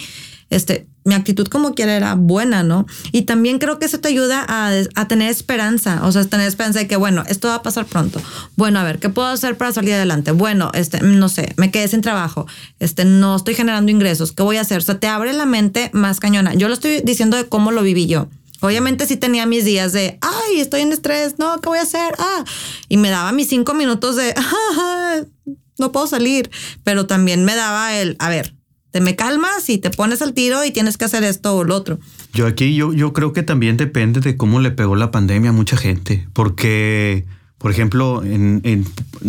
[0.49, 2.85] este, mi actitud como quiera era buena, ¿no?
[3.11, 6.79] Y también creo que eso te ayuda a, a tener esperanza, o sea, tener esperanza
[6.79, 8.19] de que, bueno, esto va a pasar pronto.
[8.55, 10.31] Bueno, a ver, ¿qué puedo hacer para salir adelante?
[10.31, 12.47] Bueno, este, no sé, me quedé sin trabajo,
[12.79, 14.79] este, no estoy generando ingresos, ¿qué voy a hacer?
[14.79, 16.55] O sea, te abre la mente más cañona.
[16.55, 18.27] Yo lo estoy diciendo de cómo lo viví yo.
[18.65, 22.15] Obviamente sí tenía mis días de, ay, estoy en estrés, no, ¿qué voy a hacer?
[22.17, 22.43] Ah,
[22.89, 25.21] y me daba mis cinco minutos de, "Ah,
[25.77, 26.49] no puedo salir,
[26.83, 28.55] pero también me daba el, a ver,
[28.91, 31.75] te me calmas y te pones al tiro y tienes que hacer esto o lo
[31.75, 31.99] otro.
[32.33, 35.53] Yo aquí, yo, yo creo que también depende de cómo le pegó la pandemia a
[35.53, 36.27] mucha gente.
[36.31, 37.25] Porque,
[37.57, 38.85] por ejemplo, en, en,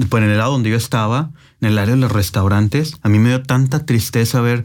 [0.08, 3.18] pues, en el lado donde yo estaba, en el área de los restaurantes, a mí
[3.18, 4.62] me dio tanta tristeza ver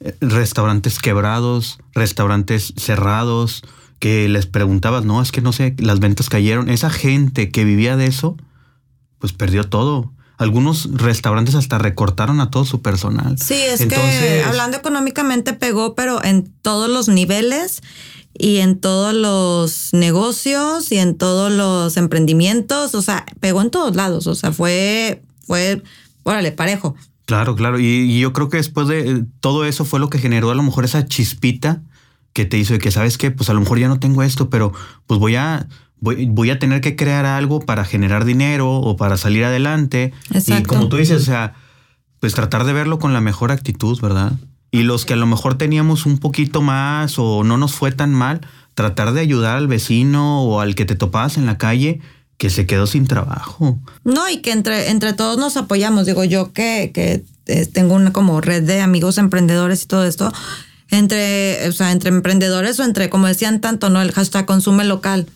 [0.00, 3.62] eh, restaurantes quebrados, restaurantes cerrados,
[4.00, 6.68] que les preguntabas, no, es que no sé, las ventas cayeron.
[6.68, 8.36] Esa gente que vivía de eso,
[9.18, 10.12] pues perdió todo.
[10.38, 13.38] Algunos restaurantes hasta recortaron a todo su personal.
[13.38, 17.82] Sí, es que hablando económicamente pegó, pero en todos los niveles
[18.32, 23.94] y en todos los negocios y en todos los emprendimientos, o sea, pegó en todos
[23.96, 25.82] lados, o sea, fue, fue,
[26.22, 26.94] órale, parejo.
[27.26, 27.78] Claro, claro.
[27.78, 30.54] Y, y yo creo que después de eh, todo eso fue lo que generó a
[30.54, 31.82] lo mejor esa chispita
[32.32, 33.30] que te hizo de que, ¿sabes qué?
[33.30, 34.72] Pues a lo mejor ya no tengo esto, pero
[35.06, 35.66] pues voy a,
[35.98, 40.12] voy, voy a tener que crear algo para generar dinero o para salir adelante.
[40.32, 40.68] Y Exacto.
[40.68, 41.54] como tú dices, o sea,
[42.20, 44.32] pues tratar de verlo con la mejor actitud, ¿verdad?
[44.70, 48.14] Y los que a lo mejor teníamos un poquito más o no nos fue tan
[48.14, 48.40] mal,
[48.74, 52.00] tratar de ayudar al vecino o al que te topabas en la calle
[52.36, 53.78] que se quedó sin trabajo.
[54.04, 56.06] No, y que entre, entre todos nos apoyamos.
[56.06, 60.32] Digo, yo que, que eh, tengo una como red de amigos emprendedores y todo esto,
[60.90, 64.00] entre, o sea, entre emprendedores o entre, como decían tanto, ¿no?
[64.02, 65.26] El hashtag consume local.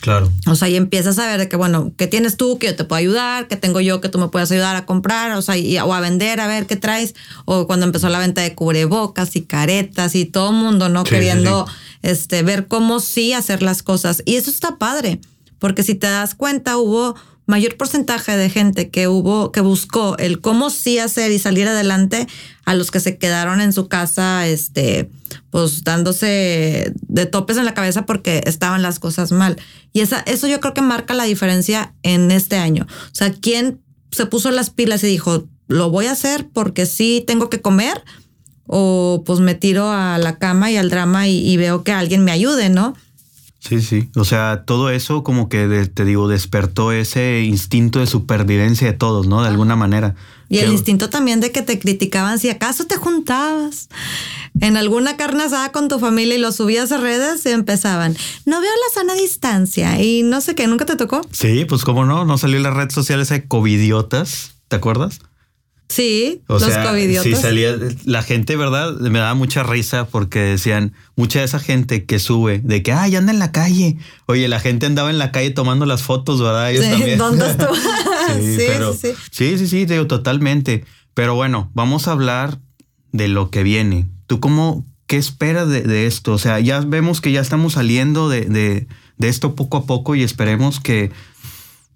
[0.00, 0.30] Claro.
[0.46, 2.84] O sea, y empiezas a ver de que, bueno, ¿qué tienes tú que yo te
[2.84, 3.48] puedo ayudar?
[3.48, 5.32] ¿Qué tengo yo que tú me puedes ayudar a comprar?
[5.32, 7.14] O sea, y- o a vender, a ver qué traes.
[7.46, 11.04] O cuando empezó la venta de cubrebocas y caretas y todo el mundo, ¿no?
[11.04, 11.72] Sí, Queriendo sí,
[12.02, 14.22] Este, ver cómo sí hacer las cosas.
[14.26, 15.20] Y eso está padre,
[15.58, 17.14] porque si te das cuenta, hubo
[17.46, 22.26] mayor porcentaje de gente que hubo, que buscó el cómo sí hacer y salir adelante
[22.64, 25.10] a los que se quedaron en su casa, este,
[25.50, 29.56] pues dándose de topes en la cabeza porque estaban las cosas mal.
[29.92, 32.86] Y esa, eso yo creo que marca la diferencia en este año.
[32.88, 33.80] O sea, ¿quién
[34.10, 38.02] se puso las pilas y dijo, lo voy a hacer porque sí tengo que comer?
[38.66, 42.24] O pues me tiro a la cama y al drama y, y veo que alguien
[42.24, 42.94] me ayude, ¿no?
[43.66, 44.10] Sí, sí.
[44.14, 48.92] O sea, todo eso como que de- te digo, despertó ese instinto de supervivencia de
[48.92, 49.40] todos, ¿no?
[49.42, 50.14] De alguna manera.
[50.50, 53.88] Y el instinto también de que te criticaban si acaso te juntabas
[54.60, 58.60] en alguna carne asada con tu familia y lo subías a redes y empezaban, no
[58.60, 61.22] veo la sana distancia y no sé qué, nunca te tocó.
[61.32, 65.20] Sí, pues cómo no, no salió en las redes sociales de covidiotas, ¿te acuerdas?
[65.88, 67.24] Sí, O los sea, covidiotas.
[67.24, 68.94] sí salía la gente, ¿verdad?
[68.98, 73.14] Me daba mucha risa porque decían, mucha de esa gente que sube de que, ay,
[73.16, 73.98] anda en la calle.
[74.26, 76.70] Oye, la gente andaba en la calle tomando las fotos, ¿verdad?
[76.72, 77.18] Ellos Sí, también.
[77.18, 77.74] ¿Dónde estuvo?
[77.74, 77.82] Sí,
[78.56, 79.58] sí, pero- sí, sí.
[79.58, 80.84] sí, sí, digo, totalmente.
[81.12, 82.58] Pero bueno, vamos a hablar
[83.12, 84.08] de lo que viene.
[84.26, 86.32] ¿Tú cómo, qué esperas de, de esto?
[86.32, 90.16] O sea, ya vemos que ya estamos saliendo de, de- de esto poco a poco
[90.16, 91.12] y esperemos que,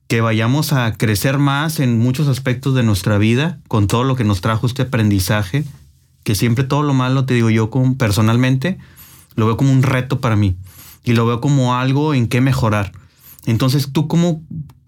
[0.08, 4.24] que vayamos a crecer más en muchos aspectos de nuestra vida con todo lo que
[4.24, 5.64] nos trajo este aprendizaje,
[6.24, 8.78] que siempre todo lo malo, te digo yo personalmente,
[9.34, 10.56] lo veo como un reto para mí
[11.04, 12.92] y lo veo como algo en qué mejorar.
[13.44, 14.42] Entonces, ¿tú cómo,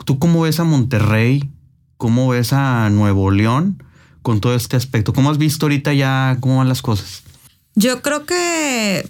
[0.07, 1.51] ¿tú cómo ves a Monterrey?
[1.99, 3.83] ¿Cómo ves a Nuevo León
[4.23, 5.13] con todo este aspecto?
[5.13, 7.23] ¿Cómo has visto ahorita ya cómo van las cosas?
[7.75, 9.07] Yo creo que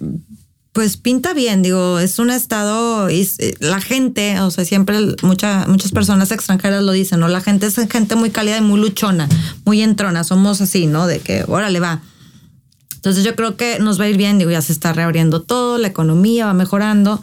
[0.73, 3.27] Pues pinta bien, digo, es un estado, eh,
[3.59, 7.27] la gente, o sea, siempre mucha, muchas personas extranjeras lo dicen, ¿no?
[7.27, 9.27] La gente es gente muy cálida y muy luchona,
[9.65, 11.07] muy entrona, somos así, ¿no?
[11.07, 12.01] De que, órale, va.
[12.95, 15.77] Entonces yo creo que nos va a ir bien, digo, ya se está reabriendo todo,
[15.77, 17.21] la economía va mejorando.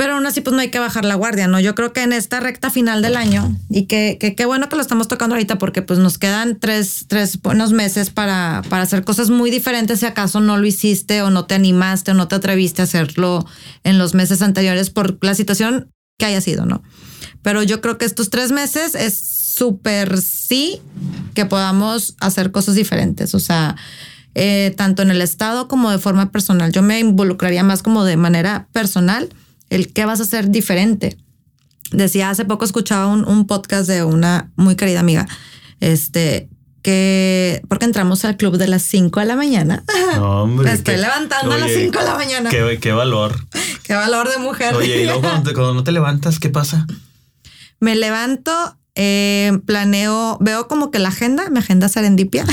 [0.00, 1.60] Pero aún así, pues no hay que bajar la guardia, ¿no?
[1.60, 4.80] Yo creo que en esta recta final del año, y que qué bueno que lo
[4.80, 9.28] estamos tocando ahorita, porque pues nos quedan tres, tres buenos meses para, para hacer cosas
[9.28, 12.80] muy diferentes si acaso no lo hiciste o no te animaste o no te atreviste
[12.80, 13.46] a hacerlo
[13.84, 16.82] en los meses anteriores por la situación que haya sido, ¿no?
[17.42, 20.80] Pero yo creo que estos tres meses es súper sí
[21.34, 23.76] que podamos hacer cosas diferentes, o sea,
[24.34, 26.72] eh, tanto en el Estado como de forma personal.
[26.72, 29.28] Yo me involucraría más como de manera personal
[29.70, 31.16] el qué vas a hacer diferente.
[31.92, 35.26] Decía, hace poco escuchaba un, podcast de una muy querida amiga,
[35.80, 36.48] este,
[36.82, 39.82] que porque entramos al club de las 5 de la mañana.
[40.16, 40.68] No, hombre.
[40.68, 42.50] Me estoy levantando a las 5 de la mañana.
[42.50, 43.34] Qué, valor.
[43.82, 44.74] Qué valor de mujer.
[44.74, 46.86] Oye, y luego cuando, no te levantas, ¿qué pasa?
[47.80, 48.52] Me levanto,
[48.94, 52.44] eh, planeo, veo como que la agenda, mi agenda serendipia,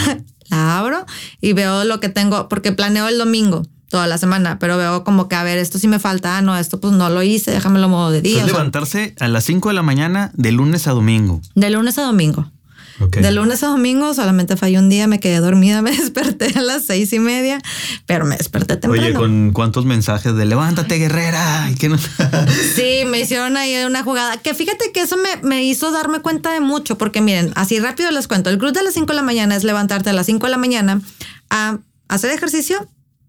[0.49, 1.05] la abro
[1.41, 5.27] y veo lo que tengo, porque planeo el domingo toda la semana, pero veo como
[5.27, 7.89] que, a ver, esto sí me falta, ah, no, esto pues no lo hice, déjamelo
[7.89, 8.41] modo de día.
[8.41, 11.41] Es levantarse a las 5 de la mañana de lunes a domingo.
[11.55, 12.51] De lunes a domingo.
[12.99, 16.83] De lunes a domingo solamente falló un día, me quedé dormida, me desperté a las
[16.83, 17.59] seis y media,
[18.05, 19.07] pero me desperté temprano.
[19.07, 21.69] Oye, ¿con cuántos mensajes de levántate, guerrera?
[21.69, 21.97] ¿Y que no?
[22.75, 24.37] sí, me hicieron ahí una jugada.
[24.37, 28.09] Que fíjate que eso me, me, hizo darme cuenta de mucho, porque miren, así rápido
[28.11, 28.49] les cuento.
[28.49, 30.57] El club de las 5 de la mañana es levantarte a las 5 de la
[30.57, 31.01] mañana
[31.49, 32.87] a hacer ejercicio,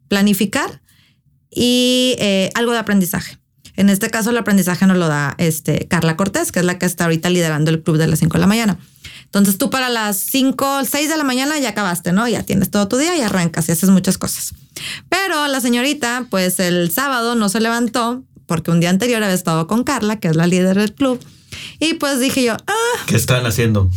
[0.08, 0.80] planificar
[1.50, 3.38] y eh, algo de aprendizaje.
[3.76, 6.86] En este caso, el aprendizaje nos lo da este, Carla Cortés, que es la que
[6.86, 8.78] está ahorita liderando el club de las 5 de la mañana.
[9.26, 12.26] Entonces tú para las 5, 6 de la mañana ya acabaste, ¿no?
[12.26, 14.54] Ya tienes todo tu día y arrancas y haces muchas cosas.
[15.08, 19.68] Pero la señorita, pues el sábado no se levantó porque un día anterior había estado
[19.68, 21.20] con Carla, que es la líder del club.
[21.78, 23.90] Y pues dije yo, ah, ¿qué están haciendo?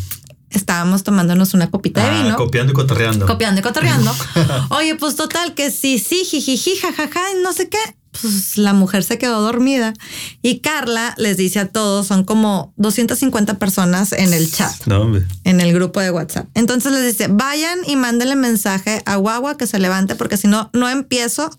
[0.51, 2.35] Estábamos tomándonos una copita de ah, vino.
[2.35, 3.25] Copiando y cotorreando.
[3.25, 4.13] Copiando y cotorreando.
[4.69, 7.79] Oye, pues total, que sí, sí, jijiji, jajaja, no sé qué.
[8.19, 9.93] Pues la mujer se quedó dormida
[10.41, 15.09] y Carla les dice a todos, son como 250 personas en el chat, no,
[15.45, 16.47] en el grupo de WhatsApp.
[16.53, 20.69] Entonces les dice, vayan y mándenle mensaje a Guagua que se levante porque si no,
[20.73, 21.49] no empiezo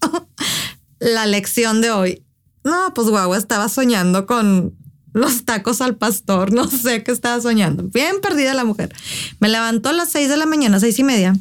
[0.99, 2.23] la lección de hoy.
[2.65, 4.77] No, pues Guagua estaba soñando con
[5.13, 7.85] los tacos al pastor, no sé qué estaba soñando.
[7.85, 8.95] Bien perdida la mujer.
[9.41, 11.35] Me levantó a las seis de la mañana, seis y media,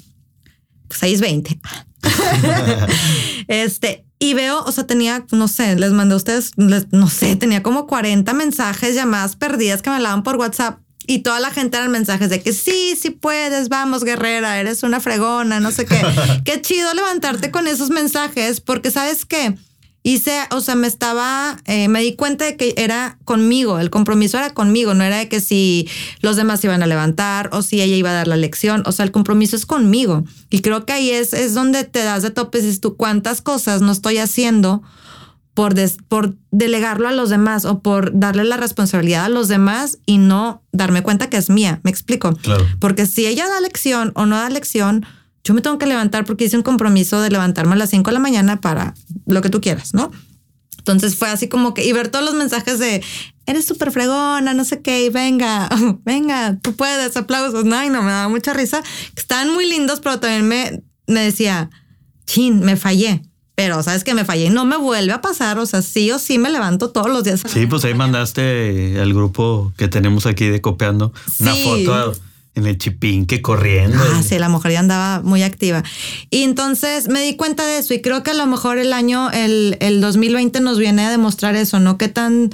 [0.90, 1.60] seis veinte.
[3.48, 7.64] este, y veo, o sea, tenía, no sé, les mandé a ustedes, no sé, tenía
[7.64, 10.80] como 40 mensajes, llamadas perdidas que me hablaban por WhatsApp.
[11.08, 15.00] Y toda la gente eran mensajes de que sí, sí puedes, vamos, guerrera, eres una
[15.00, 16.00] fregona, no sé qué.
[16.46, 19.58] qué chido levantarte con esos mensajes, porque sabes qué,
[20.04, 24.38] hice, o sea, me estaba, eh, me di cuenta de que era conmigo, el compromiso
[24.38, 25.88] era conmigo, no era de que si
[26.22, 29.06] los demás iban a levantar o si ella iba a dar la lección, o sea,
[29.06, 30.24] el compromiso es conmigo.
[30.50, 33.82] Y creo que ahí es, es donde te das de topes, dices tú, cuántas cosas
[33.82, 34.82] no estoy haciendo
[35.54, 35.76] por,
[36.08, 40.64] por delegarlo a los demás o por darle la responsabilidad a los demás y no
[40.72, 42.34] darme cuenta que es mía, me explico.
[42.80, 45.06] Porque si ella da lección o no da lección,
[45.44, 48.14] yo me tengo que levantar porque hice un compromiso de levantarme a las 5 de
[48.14, 48.94] la mañana para
[49.26, 50.12] lo que tú quieras, ¿no?
[50.78, 53.04] Entonces fue así como que, y ver todos los mensajes de,
[53.46, 55.70] eres súper fregona, no sé qué, y venga,
[56.06, 58.84] venga, tú puedes, aplausos, no, y no, me daba mucha risa.
[59.16, 61.70] Estaban muy lindos, pero también me, me decía,
[62.26, 63.22] chin, me fallé.
[63.54, 65.60] Pero sabes que me fallé y no me vuelve a pasar.
[65.60, 67.44] O sea, sí o sí me levanto todos los días.
[67.46, 72.14] Sí, pues ahí mandaste al grupo que tenemos aquí de copiando una foto
[72.54, 73.98] en el chipín que corriendo.
[74.14, 75.84] Ah, sí, la mujer ya andaba muy activa.
[76.30, 79.32] Y entonces me di cuenta de eso y creo que a lo mejor el año,
[79.32, 81.98] el, el 2020 nos viene a demostrar eso, ¿no?
[81.98, 82.50] ¿Qué tan,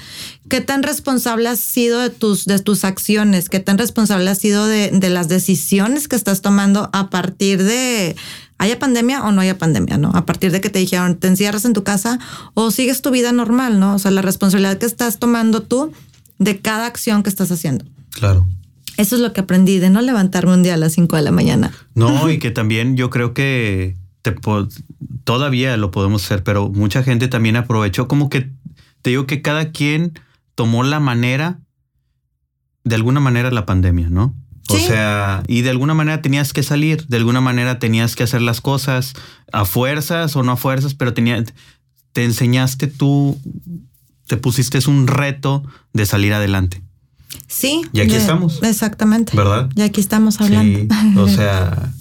[0.50, 3.50] qué tan responsable has sido de tus, de tus acciones?
[3.50, 8.16] ¿Qué tan responsable has sido de, de las decisiones que estás tomando a partir de
[8.60, 10.12] haya pandemia o no haya pandemia, ¿no?
[10.14, 12.20] A partir de que te dijeron, te encierras en tu casa
[12.54, 13.96] o sigues tu vida normal, ¿no?
[13.96, 15.92] O sea, la responsabilidad que estás tomando tú
[16.40, 17.86] de cada acción que estás haciendo.
[18.12, 18.48] Claro.
[18.98, 21.32] Eso es lo que aprendí de no levantarme un día a las 5 de la
[21.32, 21.72] mañana.
[21.94, 24.36] No, y que también yo creo que te
[25.24, 28.52] todavía lo podemos hacer, pero mucha gente también aprovechó como que
[29.02, 30.20] te digo que cada quien
[30.56, 31.60] tomó la manera,
[32.84, 34.36] de alguna manera la pandemia, ¿no?
[34.70, 38.42] O sea, y de alguna manera tenías que salir, de alguna manera tenías que hacer
[38.42, 39.14] las cosas
[39.54, 41.42] a fuerzas o no a fuerzas, pero tenía,
[42.12, 43.40] te enseñaste tú,
[44.26, 46.82] te pusiste un reto de salir adelante.
[47.48, 47.82] Sí.
[47.92, 48.60] Y aquí estamos.
[48.64, 49.36] Exactamente.
[49.36, 49.70] ¿Verdad?
[49.76, 50.80] Y aquí estamos hablando.
[50.80, 51.92] Sí, o sea.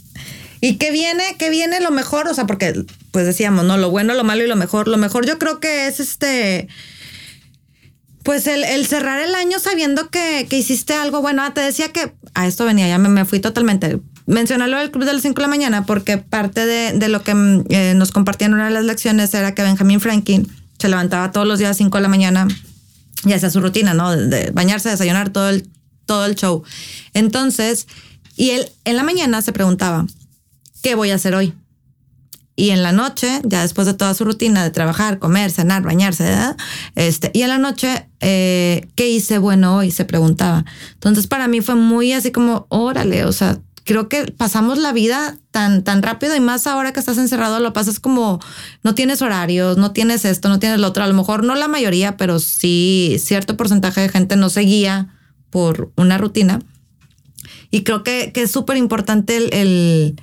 [0.60, 3.76] y que viene, que viene lo mejor, o sea, porque pues decíamos, ¿no?
[3.76, 4.88] Lo bueno, lo malo y lo mejor.
[4.88, 6.68] Lo mejor yo creo que es este
[8.26, 11.44] pues el, cerrar el año sabiendo que, hiciste algo bueno.
[11.44, 14.00] Ah, te decía que a esto venía, ya me, fui totalmente.
[14.26, 17.64] Mencionarlo del Club de las 5 de la mañana porque parte de, lo que mm,
[17.68, 21.46] eh, nos compartían en una de las lecciones era que Benjamin Franklin se levantaba todos
[21.46, 22.48] los días a 5 de la mañana
[23.24, 24.14] y hacía su rutina, ¿no?
[24.14, 25.68] De bañarse, desayunar, todo el,
[26.04, 26.62] todo el show.
[27.14, 27.86] Entonces,
[28.36, 30.06] y él en la mañana se preguntaba,
[30.82, 31.54] ¿qué voy a hacer hoy?
[32.58, 36.34] Y en la noche, ya después de toda su rutina de trabajar, comer, cenar, bañarse,
[36.94, 39.90] este, y en la noche, eh, ¿qué hice bueno hoy?
[39.90, 40.64] Se preguntaba.
[40.94, 45.38] Entonces, para mí fue muy así como, órale, o sea, creo que pasamos la vida
[45.50, 48.40] tan, tan rápido y más ahora que estás encerrado, lo pasas como,
[48.82, 51.02] no tienes horarios, no tienes esto, no tienes lo otro.
[51.02, 55.14] A lo mejor no la mayoría, pero sí cierto porcentaje de gente no se guía
[55.48, 56.60] por una rutina.
[57.70, 60.20] Y creo que, que es súper importante el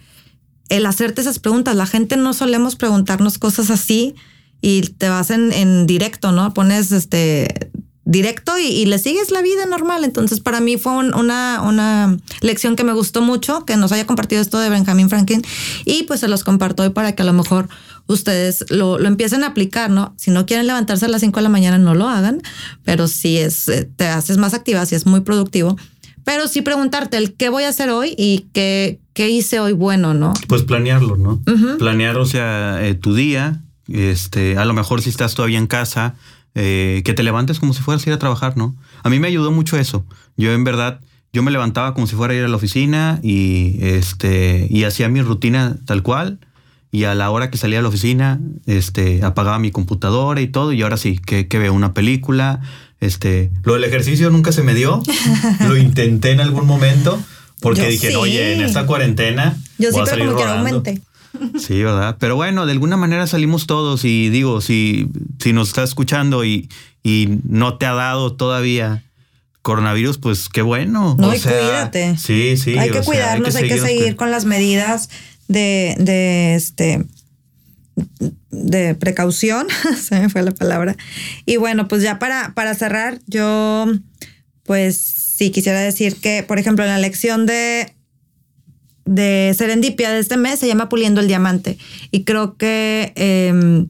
[0.69, 1.75] el hacerte esas preguntas.
[1.75, 4.15] La gente no solemos preguntarnos cosas así
[4.61, 6.53] y te vas en, directo, ¿no?
[6.53, 7.71] Pones este
[8.05, 10.03] directo y, le sigues la vida normal.
[10.03, 14.41] Entonces, para mí fue una, una lección que me gustó mucho, que nos haya compartido
[14.41, 15.41] esto de Benjamin Franklin.
[15.85, 17.69] Y pues se los comparto hoy para que a lo mejor
[18.07, 20.13] ustedes lo, lo empiecen a aplicar, ¿no?
[20.17, 22.41] Si no quieren levantarse a las 5 de la mañana, no lo hagan,
[22.83, 25.77] pero si es, eh, te haces más activa, si es muy productivo.
[26.25, 30.13] Pero sí preguntarte el qué voy a hacer hoy y qué, qué hice hoy bueno,
[30.13, 30.33] ¿no?
[30.47, 31.41] Pues planearlo, ¿no?
[31.77, 36.15] Planear, o sea, eh, tu día, este, a lo mejor si estás todavía en casa,
[36.55, 38.75] eh, que te levantes como si fueras a ir a trabajar, ¿no?
[39.03, 40.05] A mí me ayudó mucho eso.
[40.37, 40.99] Yo en verdad,
[41.31, 45.09] yo me levantaba como si fuera a ir a la oficina y, este, y hacía
[45.09, 46.39] mi rutina tal cual.
[46.91, 50.73] Y a la hora que salía a la oficina, este, apagaba mi computadora y todo.
[50.73, 52.61] Y ahora sí, que, que veo una película.
[52.99, 55.01] Este, lo del ejercicio nunca se me dio.
[55.67, 57.19] lo intenté en algún momento
[57.63, 59.57] porque dije, oye, en esta cuarentena.
[59.79, 61.01] Yo voy a salir como aumente.
[61.59, 62.17] Sí, ¿verdad?
[62.19, 66.69] Pero bueno, de alguna manera salimos todos y digo, si, si nos estás escuchando y,
[67.03, 69.03] y no te ha dado todavía
[69.61, 71.15] coronavirus, pues qué bueno.
[71.17, 72.17] No, y cuídate.
[72.17, 72.77] Sí, sí.
[72.77, 75.09] Hay que cuidarnos, hay que, seguir, con las medidas
[75.47, 77.05] de, de este
[78.49, 79.67] de precaución,
[80.01, 80.95] se me fue la palabra.
[81.45, 83.87] Y bueno, pues ya para, para cerrar, yo
[84.63, 87.93] pues sí quisiera decir que, por ejemplo, en la lección de,
[89.05, 91.77] de Serendipia de este mes se llama Puliendo el Diamante.
[92.11, 93.87] Y creo que em,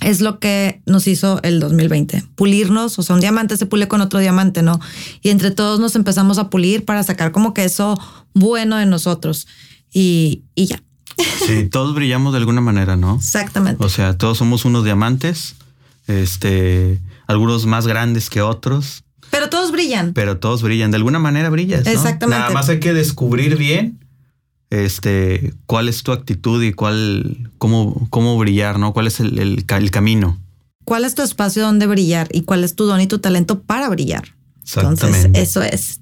[0.00, 2.24] es lo que nos hizo el 2020.
[2.34, 4.80] Pulirnos, o sea, un diamante se pule con otro diamante, ¿no?
[5.22, 7.98] Y entre todos nos empezamos a pulir para sacar como que eso
[8.34, 9.46] bueno de nosotros.
[9.92, 10.82] Y, y ya.
[11.46, 13.16] Sí, todos brillamos de alguna manera, ¿no?
[13.16, 13.84] Exactamente.
[13.84, 15.54] O sea, todos somos unos diamantes,
[16.06, 20.12] este, algunos más grandes que otros, pero todos brillan.
[20.12, 20.90] Pero todos brillan.
[20.90, 21.86] De alguna manera brillas.
[21.86, 22.40] Exactamente.
[22.40, 23.99] Nada más hay que descubrir bien
[24.70, 28.92] este, cuál es tu actitud y cuál, cómo, cómo brillar, ¿no?
[28.92, 30.40] ¿Cuál es el, el, camino?
[30.84, 33.88] ¿Cuál es tu espacio donde brillar y cuál es tu don y tu talento para
[33.88, 34.34] brillar?
[34.62, 35.26] Exactamente.
[35.26, 36.00] Entonces, eso es.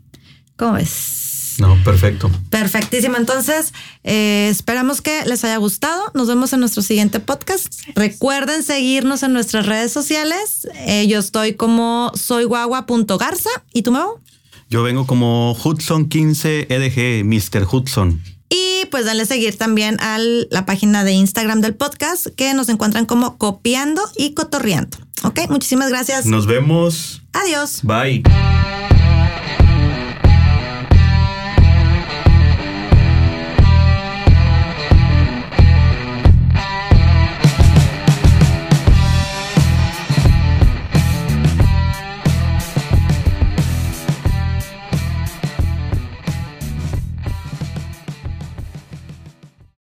[0.57, 1.57] ¿Cómo es?
[1.59, 2.31] No, perfecto.
[2.51, 3.17] Perfectísimo.
[3.17, 3.73] Entonces,
[4.05, 6.11] eh, esperamos que les haya gustado.
[6.15, 7.75] Nos vemos en nuestro siguiente podcast.
[7.97, 10.69] Recuerden seguirnos en nuestras redes sociales.
[10.87, 13.51] Eh, yo estoy como soyguagua.garza.
[13.73, 14.21] ¿Y tú, Memo?
[14.71, 17.67] Yo vengo como Hudson15EDG, Mr.
[17.71, 18.23] Hudson.
[18.49, 23.07] Y pues denle seguir también a la página de Instagram del podcast que nos encuentran
[23.07, 24.97] como copiando y cotorreando.
[25.25, 26.27] Ok, muchísimas gracias.
[26.27, 27.23] Nos vemos.
[27.33, 27.81] Adiós.
[27.83, 28.23] Bye.